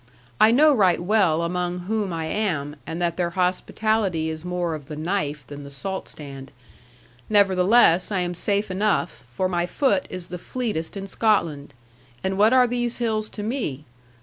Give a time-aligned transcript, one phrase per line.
[0.39, 4.87] I know right well among whom I am, and that their hospitality is more of
[4.87, 6.51] the knife than the salt stand.
[7.29, 11.75] Nevertheless I am safe enough, for my foot is the fleetest in Scotland,
[12.23, 13.85] and what are these hills to me?